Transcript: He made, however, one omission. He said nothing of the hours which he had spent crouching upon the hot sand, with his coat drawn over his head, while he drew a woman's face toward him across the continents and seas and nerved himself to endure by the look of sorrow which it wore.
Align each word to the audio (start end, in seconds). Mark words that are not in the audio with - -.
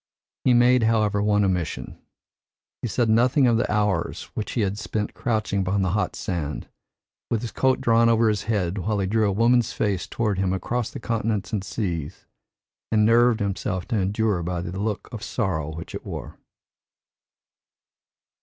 He 0.43 0.55
made, 0.55 0.81
however, 0.81 1.21
one 1.21 1.45
omission. 1.45 1.99
He 2.81 2.87
said 2.87 3.07
nothing 3.07 3.45
of 3.45 3.57
the 3.57 3.71
hours 3.71 4.23
which 4.33 4.53
he 4.53 4.61
had 4.61 4.79
spent 4.79 5.13
crouching 5.13 5.59
upon 5.59 5.83
the 5.83 5.91
hot 5.91 6.15
sand, 6.15 6.67
with 7.29 7.43
his 7.43 7.51
coat 7.51 7.79
drawn 7.81 8.09
over 8.09 8.27
his 8.27 8.45
head, 8.45 8.79
while 8.79 8.97
he 8.97 9.05
drew 9.05 9.29
a 9.29 9.31
woman's 9.31 9.73
face 9.73 10.07
toward 10.07 10.39
him 10.39 10.53
across 10.53 10.89
the 10.89 10.99
continents 10.99 11.53
and 11.53 11.63
seas 11.63 12.25
and 12.91 13.05
nerved 13.05 13.41
himself 13.41 13.87
to 13.89 13.99
endure 13.99 14.41
by 14.41 14.59
the 14.61 14.79
look 14.79 15.07
of 15.11 15.21
sorrow 15.21 15.71
which 15.75 15.93
it 15.93 16.03
wore. 16.03 16.39